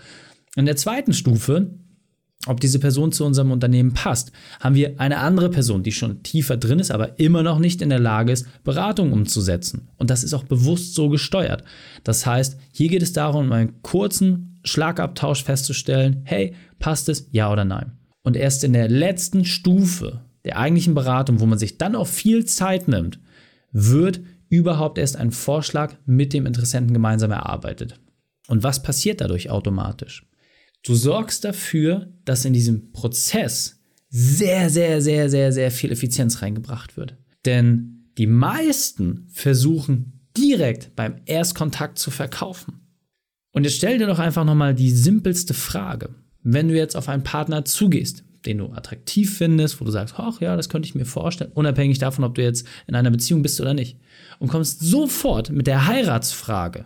In 0.56 0.66
der 0.66 0.76
zweiten 0.76 1.14
Stufe 1.14 1.70
ob 2.46 2.60
diese 2.60 2.78
Person 2.78 3.12
zu 3.12 3.24
unserem 3.24 3.50
Unternehmen 3.50 3.94
passt, 3.94 4.32
haben 4.60 4.74
wir 4.74 5.00
eine 5.00 5.18
andere 5.18 5.50
Person, 5.50 5.82
die 5.82 5.92
schon 5.92 6.22
tiefer 6.22 6.56
drin 6.56 6.78
ist, 6.78 6.90
aber 6.90 7.18
immer 7.18 7.42
noch 7.42 7.58
nicht 7.58 7.80
in 7.80 7.88
der 7.88 7.98
Lage 7.98 8.32
ist, 8.32 8.46
Beratung 8.64 9.12
umzusetzen. 9.12 9.88
Und 9.96 10.10
das 10.10 10.24
ist 10.24 10.34
auch 10.34 10.44
bewusst 10.44 10.94
so 10.94 11.08
gesteuert. 11.08 11.64
Das 12.02 12.26
heißt, 12.26 12.58
hier 12.72 12.88
geht 12.88 13.02
es 13.02 13.12
darum, 13.12 13.50
einen 13.52 13.82
kurzen 13.82 14.60
Schlagabtausch 14.64 15.44
festzustellen, 15.44 16.22
hey, 16.24 16.54
passt 16.78 17.08
es, 17.08 17.28
ja 17.30 17.50
oder 17.50 17.64
nein. 17.64 17.92
Und 18.22 18.36
erst 18.36 18.64
in 18.64 18.72
der 18.72 18.88
letzten 18.88 19.44
Stufe 19.44 20.20
der 20.44 20.58
eigentlichen 20.58 20.94
Beratung, 20.94 21.40
wo 21.40 21.46
man 21.46 21.58
sich 21.58 21.78
dann 21.78 21.94
auch 21.94 22.06
viel 22.06 22.44
Zeit 22.44 22.88
nimmt, 22.88 23.18
wird 23.72 24.20
überhaupt 24.48 24.98
erst 24.98 25.16
ein 25.16 25.30
Vorschlag 25.30 25.94
mit 26.06 26.32
dem 26.32 26.46
Interessenten 26.46 26.92
gemeinsam 26.92 27.30
erarbeitet. 27.30 27.98
Und 28.48 28.62
was 28.62 28.82
passiert 28.82 29.20
dadurch 29.20 29.50
automatisch? 29.50 30.26
Du 30.84 30.94
sorgst 30.94 31.44
dafür, 31.44 32.12
dass 32.26 32.44
in 32.44 32.52
diesem 32.52 32.92
Prozess 32.92 33.80
sehr, 34.10 34.68
sehr, 34.68 35.00
sehr, 35.00 35.30
sehr, 35.30 35.50
sehr 35.50 35.70
viel 35.70 35.90
Effizienz 35.90 36.42
reingebracht 36.42 36.98
wird. 36.98 37.16
Denn 37.46 38.10
die 38.18 38.26
meisten 38.26 39.26
versuchen 39.32 40.28
direkt 40.36 40.94
beim 40.94 41.16
Erstkontakt 41.24 41.98
zu 41.98 42.10
verkaufen. 42.10 42.80
Und 43.52 43.64
jetzt 43.64 43.76
stell 43.76 43.98
dir 43.98 44.06
doch 44.06 44.18
einfach 44.18 44.44
nochmal 44.44 44.74
die 44.74 44.90
simpelste 44.90 45.54
Frage. 45.54 46.14
Wenn 46.42 46.68
du 46.68 46.76
jetzt 46.76 46.96
auf 46.96 47.08
einen 47.08 47.22
Partner 47.22 47.64
zugehst, 47.64 48.24
den 48.44 48.58
du 48.58 48.66
attraktiv 48.66 49.38
findest, 49.38 49.80
wo 49.80 49.86
du 49.86 49.90
sagst, 49.90 50.16
ach 50.18 50.42
ja, 50.42 50.54
das 50.54 50.68
könnte 50.68 50.86
ich 50.86 50.94
mir 50.94 51.06
vorstellen, 51.06 51.52
unabhängig 51.54 51.98
davon, 51.98 52.24
ob 52.24 52.34
du 52.34 52.42
jetzt 52.42 52.66
in 52.86 52.94
einer 52.94 53.10
Beziehung 53.10 53.40
bist 53.40 53.58
oder 53.58 53.72
nicht, 53.72 53.98
und 54.38 54.48
kommst 54.48 54.80
sofort 54.80 55.48
mit 55.50 55.66
der 55.66 55.86
Heiratsfrage, 55.86 56.84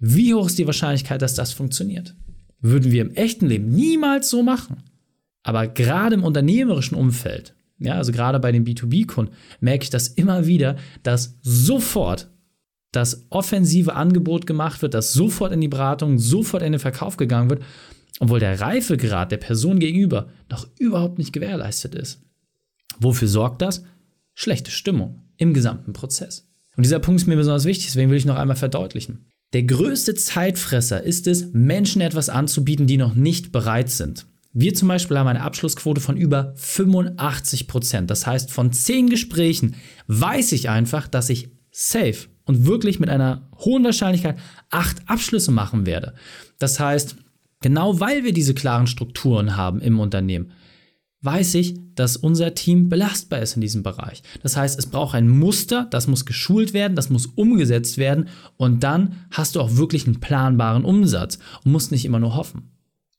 wie 0.00 0.34
hoch 0.34 0.46
ist 0.46 0.58
die 0.58 0.66
Wahrscheinlichkeit, 0.66 1.22
dass 1.22 1.34
das 1.34 1.52
funktioniert? 1.52 2.16
Würden 2.60 2.90
wir 2.90 3.02
im 3.02 3.14
echten 3.14 3.46
Leben 3.46 3.70
niemals 3.70 4.30
so 4.30 4.42
machen. 4.42 4.82
Aber 5.42 5.66
gerade 5.68 6.14
im 6.14 6.24
unternehmerischen 6.24 6.96
Umfeld, 6.96 7.54
ja, 7.78 7.94
also 7.94 8.12
gerade 8.12 8.40
bei 8.40 8.52
den 8.52 8.66
B2B-Kunden, 8.66 9.32
merke 9.60 9.84
ich 9.84 9.90
das 9.90 10.08
immer 10.08 10.46
wieder, 10.46 10.76
dass 11.02 11.38
sofort 11.42 12.28
das 12.92 13.26
offensive 13.30 13.94
Angebot 13.94 14.46
gemacht 14.46 14.82
wird, 14.82 14.94
dass 14.94 15.12
sofort 15.12 15.52
in 15.52 15.60
die 15.60 15.68
Beratung, 15.68 16.18
sofort 16.18 16.62
in 16.62 16.72
den 16.72 16.80
Verkauf 16.80 17.16
gegangen 17.16 17.50
wird, 17.50 17.62
obwohl 18.18 18.40
der 18.40 18.60
Reifegrad 18.60 19.30
der 19.30 19.36
Person 19.36 19.78
gegenüber 19.78 20.28
noch 20.50 20.66
überhaupt 20.78 21.18
nicht 21.18 21.32
gewährleistet 21.32 21.94
ist. 21.94 22.20
Wofür 22.98 23.28
sorgt 23.28 23.62
das? 23.62 23.84
Schlechte 24.34 24.70
Stimmung 24.70 25.22
im 25.36 25.54
gesamten 25.54 25.92
Prozess. 25.92 26.48
Und 26.76 26.84
dieser 26.84 26.98
Punkt 26.98 27.20
ist 27.20 27.26
mir 27.26 27.36
besonders 27.36 27.64
wichtig, 27.64 27.86
deswegen 27.86 28.10
will 28.10 28.16
ich 28.16 28.24
noch 28.24 28.36
einmal 28.36 28.56
verdeutlichen. 28.56 29.26
Der 29.54 29.62
größte 29.62 30.14
Zeitfresser 30.14 31.02
ist 31.02 31.26
es, 31.26 31.52
Menschen 31.52 32.02
etwas 32.02 32.28
anzubieten, 32.28 32.86
die 32.86 32.98
noch 32.98 33.14
nicht 33.14 33.50
bereit 33.50 33.88
sind. 33.88 34.26
Wir 34.52 34.74
zum 34.74 34.88
Beispiel 34.88 35.18
haben 35.18 35.28
eine 35.28 35.42
Abschlussquote 35.42 36.00
von 36.00 36.16
über 36.16 36.52
85 36.56 37.66
Prozent. 37.66 38.10
Das 38.10 38.26
heißt, 38.26 38.50
von 38.50 38.72
zehn 38.72 39.08
Gesprächen 39.08 39.76
weiß 40.06 40.52
ich 40.52 40.68
einfach, 40.68 41.08
dass 41.08 41.30
ich 41.30 41.50
safe 41.70 42.28
und 42.44 42.66
wirklich 42.66 42.98
mit 42.98 43.08
einer 43.08 43.48
hohen 43.58 43.84
Wahrscheinlichkeit 43.84 44.38
acht 44.70 45.08
Abschlüsse 45.08 45.50
machen 45.50 45.86
werde. 45.86 46.14
Das 46.58 46.80
heißt, 46.80 47.16
genau 47.60 48.00
weil 48.00 48.24
wir 48.24 48.32
diese 48.32 48.54
klaren 48.54 48.86
Strukturen 48.86 49.56
haben 49.56 49.80
im 49.80 50.00
Unternehmen, 50.00 50.52
weiß 51.22 51.54
ich, 51.54 51.74
dass 51.94 52.16
unser 52.16 52.54
Team 52.54 52.88
belastbar 52.88 53.40
ist 53.40 53.56
in 53.56 53.60
diesem 53.60 53.82
Bereich. 53.82 54.22
Das 54.42 54.56
heißt, 54.56 54.78
es 54.78 54.86
braucht 54.86 55.14
ein 55.14 55.28
Muster, 55.28 55.86
das 55.90 56.06
muss 56.06 56.26
geschult 56.26 56.72
werden, 56.72 56.94
das 56.94 57.10
muss 57.10 57.26
umgesetzt 57.26 57.98
werden 57.98 58.28
und 58.56 58.84
dann 58.84 59.16
hast 59.30 59.56
du 59.56 59.60
auch 59.60 59.76
wirklich 59.76 60.06
einen 60.06 60.20
planbaren 60.20 60.84
Umsatz 60.84 61.38
und 61.64 61.72
musst 61.72 61.90
nicht 61.90 62.04
immer 62.04 62.20
nur 62.20 62.36
hoffen. 62.36 62.70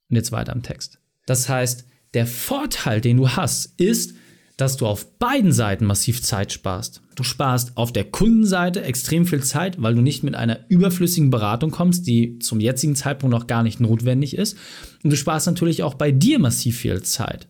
Und 0.10 0.16
jetzt 0.16 0.32
weiter 0.32 0.54
im 0.54 0.64
Text. 0.64 1.00
Das 1.26 1.50
heißt, 1.50 1.86
der 2.14 2.26
Vorteil, 2.26 3.02
den 3.02 3.18
du 3.18 3.30
hast, 3.30 3.80
ist, 3.80 4.16
dass 4.56 4.78
du 4.78 4.88
auf 4.88 5.18
beiden 5.20 5.52
Seiten 5.52 5.86
massiv 5.86 6.22
Zeit 6.22 6.52
sparst. 6.52 7.02
Du 7.16 7.24
sparst 7.24 7.78
auf 7.78 7.94
der 7.94 8.06
Kundenseite 8.06 8.82
extrem 8.82 9.26
viel 9.26 9.44
Zeit, 9.44 9.82
weil 9.82 9.94
du 9.94 10.02
nicht 10.02 10.24
mit 10.24 10.36
einer 10.36 10.60
überflüssigen 10.70 11.30
Beratung 11.30 11.72
kommst, 11.72 12.08
die 12.08 12.40
zum 12.40 12.60
jetzigen 12.60 12.96
Zeitpunkt 12.96 13.34
noch 13.34 13.48
gar 13.48 13.64
nicht 13.64 13.80
notwendig 13.80 14.36
ist. 14.36 14.58
Und 15.04 15.12
du 15.12 15.18
sparst 15.18 15.48
natürlich 15.48 15.84
auch 15.84 15.94
bei 15.94 16.12
dir 16.12 16.40
massiv 16.40 16.78
viel 16.78 17.02
Zeit 17.04 17.48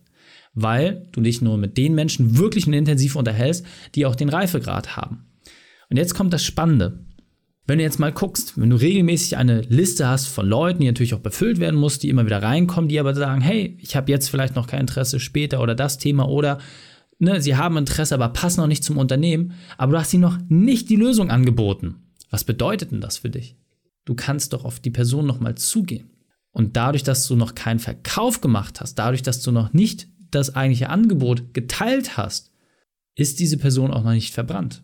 weil 0.54 1.08
du 1.12 1.20
dich 1.20 1.42
nur 1.42 1.56
mit 1.56 1.76
den 1.76 1.94
Menschen 1.94 2.38
wirklich 2.38 2.66
intensiv 2.66 3.16
unterhältst, 3.16 3.64
die 3.94 4.06
auch 4.06 4.16
den 4.16 4.28
Reifegrad 4.28 4.96
haben. 4.96 5.26
Und 5.88 5.96
jetzt 5.96 6.14
kommt 6.14 6.32
das 6.32 6.44
Spannende. 6.44 7.04
Wenn 7.66 7.78
du 7.78 7.84
jetzt 7.84 8.00
mal 8.00 8.12
guckst, 8.12 8.60
wenn 8.60 8.70
du 8.70 8.76
regelmäßig 8.76 9.36
eine 9.36 9.60
Liste 9.60 10.08
hast 10.08 10.26
von 10.26 10.46
Leuten, 10.46 10.80
die 10.80 10.86
natürlich 10.86 11.14
auch 11.14 11.20
befüllt 11.20 11.60
werden 11.60 11.78
muss, 11.78 11.98
die 11.98 12.08
immer 12.08 12.26
wieder 12.26 12.42
reinkommen, 12.42 12.88
die 12.88 12.98
aber 12.98 13.14
sagen, 13.14 13.40
hey, 13.40 13.76
ich 13.80 13.94
habe 13.94 14.10
jetzt 14.10 14.28
vielleicht 14.28 14.56
noch 14.56 14.66
kein 14.66 14.80
Interesse 14.80 15.20
später 15.20 15.60
oder 15.60 15.74
das 15.74 15.98
Thema 15.98 16.28
oder 16.28 16.58
ne, 17.20 17.40
sie 17.40 17.56
haben 17.56 17.76
Interesse, 17.76 18.14
aber 18.14 18.30
passen 18.30 18.60
noch 18.60 18.66
nicht 18.66 18.82
zum 18.82 18.98
Unternehmen, 18.98 19.52
aber 19.78 19.92
du 19.92 19.98
hast 19.98 20.12
ihnen 20.12 20.22
noch 20.22 20.38
nicht 20.48 20.90
die 20.90 20.96
Lösung 20.96 21.30
angeboten. 21.30 21.96
Was 22.30 22.44
bedeutet 22.44 22.90
denn 22.90 23.00
das 23.00 23.18
für 23.18 23.30
dich? 23.30 23.56
Du 24.04 24.14
kannst 24.14 24.52
doch 24.52 24.64
auf 24.64 24.80
die 24.80 24.90
Person 24.90 25.26
nochmal 25.26 25.54
zugehen. 25.54 26.10
Und 26.52 26.76
dadurch, 26.76 27.04
dass 27.04 27.28
du 27.28 27.36
noch 27.36 27.54
keinen 27.54 27.78
Verkauf 27.78 28.40
gemacht 28.40 28.80
hast, 28.80 28.94
dadurch, 28.96 29.22
dass 29.22 29.42
du 29.42 29.52
noch 29.52 29.72
nicht 29.72 30.08
das 30.30 30.54
eigentliche 30.54 30.88
Angebot 30.88 31.54
geteilt 31.54 32.16
hast, 32.16 32.50
ist 33.14 33.40
diese 33.40 33.58
Person 33.58 33.90
auch 33.90 34.02
noch 34.02 34.12
nicht 34.12 34.32
verbrannt. 34.32 34.82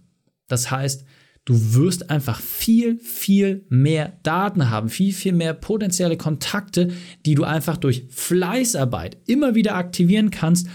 Das 0.48 0.70
heißt, 0.70 1.04
du 1.44 1.74
wirst 1.74 2.10
einfach 2.10 2.40
viel, 2.40 2.98
viel 2.98 3.64
mehr 3.68 4.18
Daten 4.22 4.70
haben, 4.70 4.88
viel, 4.88 5.12
viel 5.12 5.32
mehr 5.32 5.54
potenzielle 5.54 6.16
Kontakte, 6.16 6.90
die 7.24 7.34
du 7.34 7.44
einfach 7.44 7.76
durch 7.76 8.06
Fleißarbeit 8.10 9.16
immer 9.26 9.54
wieder 9.54 9.74
aktivieren 9.74 10.30
kannst, 10.30 10.68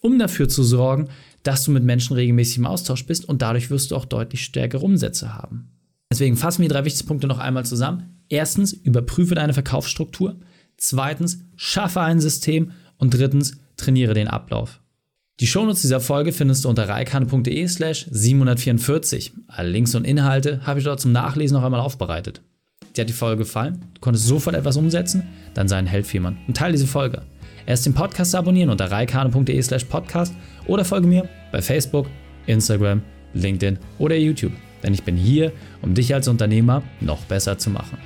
um 0.00 0.18
dafür 0.18 0.48
zu 0.48 0.62
sorgen, 0.62 1.08
dass 1.42 1.64
du 1.64 1.70
mit 1.70 1.82
Menschen 1.84 2.14
regelmäßig 2.14 2.58
im 2.58 2.66
Austausch 2.66 3.06
bist 3.06 3.24
und 3.24 3.42
dadurch 3.42 3.70
wirst 3.70 3.90
du 3.90 3.96
auch 3.96 4.04
deutlich 4.04 4.44
stärkere 4.44 4.84
Umsätze 4.84 5.34
haben. 5.34 5.70
Deswegen 6.10 6.36
fassen 6.36 6.62
wir 6.62 6.68
die 6.68 6.74
drei 6.74 6.84
wichtigsten 6.84 7.08
Punkte 7.08 7.26
noch 7.26 7.38
einmal 7.38 7.64
zusammen. 7.66 8.22
Erstens, 8.28 8.72
überprüfe 8.72 9.34
deine 9.34 9.54
Verkaufsstruktur. 9.54 10.38
Zweitens, 10.76 11.40
schaffe 11.56 12.00
ein 12.00 12.20
System. 12.20 12.72
Und 12.96 13.14
drittens, 13.14 13.58
trainiere 13.78 14.12
den 14.12 14.28
Ablauf. 14.28 14.80
Die 15.40 15.46
Shownotes 15.46 15.82
dieser 15.82 16.00
Folge 16.00 16.32
findest 16.32 16.64
du 16.64 16.68
unter 16.68 16.88
reikane.de 16.88 17.66
slash 17.68 18.06
744. 18.10 19.32
Alle 19.46 19.70
Links 19.70 19.94
und 19.94 20.04
Inhalte 20.04 20.66
habe 20.66 20.80
ich 20.80 20.84
dort 20.84 21.00
zum 21.00 21.12
Nachlesen 21.12 21.56
noch 21.56 21.64
einmal 21.64 21.80
aufbereitet. 21.80 22.42
Dir 22.96 23.02
hat 23.02 23.08
die 23.08 23.14
Folge 23.14 23.44
gefallen? 23.44 23.84
Du 23.94 24.00
konntest 24.00 24.26
sofort 24.26 24.56
etwas 24.56 24.76
umsetzen? 24.76 25.22
Dann 25.54 25.68
sei 25.68 25.76
ein 25.76 25.86
Held 25.86 26.06
für 26.06 26.20
und 26.20 26.56
teile 26.56 26.72
diese 26.72 26.88
Folge. 26.88 27.22
Erst 27.66 27.86
den 27.86 27.94
Podcast 27.94 28.34
abonnieren 28.34 28.70
unter 28.70 28.90
reikane.de 28.90 29.62
slash 29.62 29.84
podcast 29.84 30.34
oder 30.66 30.84
folge 30.84 31.06
mir 31.06 31.28
bei 31.52 31.62
Facebook, 31.62 32.08
Instagram, 32.46 33.02
LinkedIn 33.34 33.78
oder 33.98 34.16
YouTube. 34.16 34.52
Denn 34.82 34.94
ich 34.94 35.04
bin 35.04 35.16
hier, 35.16 35.52
um 35.82 35.94
dich 35.94 36.12
als 36.14 36.26
Unternehmer 36.28 36.82
noch 37.00 37.24
besser 37.26 37.58
zu 37.58 37.70
machen. 37.70 37.98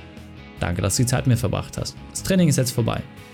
Danke, 0.59 0.81
dass 0.81 0.97
du 0.97 1.03
die 1.03 1.07
Zeit 1.07 1.25
mit 1.25 1.35
mir 1.35 1.37
verbracht 1.37 1.77
hast. 1.77 1.95
Das 2.11 2.23
Training 2.23 2.49
ist 2.49 2.57
jetzt 2.57 2.71
vorbei. 2.71 3.01